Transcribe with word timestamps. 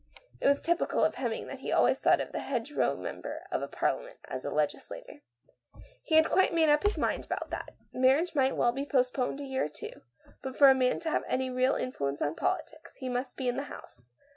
It 0.39 0.47
was 0.47 0.63
typical 0.63 1.03
of 1.05 1.13
Hemming 1.13 1.45
that 1.45 1.59
he 1.59 1.71
always 1.71 1.99
thought 1.99 2.19
of 2.19 2.31
the 2.31 2.39
hedgerow 2.39 2.95
member 2.97 3.45
of 3.51 3.71
Parliament 3.71 4.17
as* 4.27 4.43
a" 4.43 4.49
legislator." 4.49 5.21
He 6.01 6.15
had 6.15 6.25
quite 6.31 6.55
made 6.55 6.69
up 6.69 6.81
his 6.81 6.97
mind 6.97 7.23
about 7.25 7.51
that. 7.51 7.75
Mar 7.93 8.15
riage 8.15 8.33
might 8.33 8.55
well 8.55 8.71
be 8.71 8.83
postponed 8.83 9.39
a 9.39 9.43
year 9.43 9.65
or 9.65 9.69
two, 9.69 10.01
but 10.41 10.57
for 10.57 10.71
a 10.71 10.73
man 10.73 10.97
to 11.01 11.11
have 11.11 11.23
any 11.27 11.51
real 11.51 11.75
influence 11.75 12.19
on 12.19 12.33
politics, 12.33 12.95
he 12.95 13.09
must 13.09 13.37
be 13.37 13.47
in 13.47 13.57
the 13.57 13.65
House. 13.69 14.09